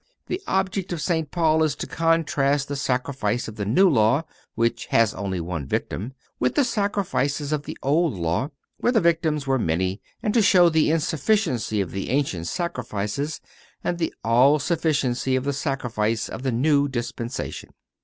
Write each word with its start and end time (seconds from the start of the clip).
The 0.25 0.41
object 0.47 0.91
of 0.93 0.99
St. 0.99 1.29
Paul 1.29 1.61
is 1.61 1.75
to 1.75 1.85
contrast 1.85 2.67
the 2.67 2.75
Sacrifice 2.75 3.47
of 3.47 3.55
the 3.55 3.67
New 3.67 3.87
Law, 3.87 4.23
which 4.55 4.87
has 4.87 5.13
only 5.13 5.39
one 5.39 5.67
victim, 5.67 6.13
with 6.39 6.55
the 6.55 6.63
sacrifices 6.63 7.51
of 7.53 7.65
the 7.65 7.77
Old 7.83 8.15
Law, 8.15 8.49
where 8.77 8.91
the 8.91 8.99
victims 8.99 9.45
were 9.45 9.59
many; 9.59 10.01
and 10.23 10.33
to 10.33 10.41
show 10.41 10.69
the 10.69 10.89
insufficiency 10.89 11.81
of 11.81 11.91
the 11.91 12.09
ancient 12.09 12.47
sacrifices 12.47 13.41
and 13.83 13.99
the 13.99 14.11
all 14.23 14.57
sufficiency 14.57 15.35
of 15.35 15.43
the 15.43 15.53
Sacrifice 15.53 16.27
of 16.29 16.41
the 16.41 16.51
new 16.51 16.87
dispensation. 16.87 17.69